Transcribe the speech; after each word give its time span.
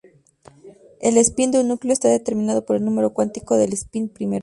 El 0.99 1.15
espín 1.17 1.51
de 1.51 1.59
un 1.61 1.67
núcleo 1.67 1.93
está 1.93 2.07
determinado 2.09 2.65
por 2.65 2.75
el 2.75 2.83
número 2.83 3.13
cuántico 3.13 3.55
del 3.55 3.71
espín 3.73 4.11
"I". 4.17 4.39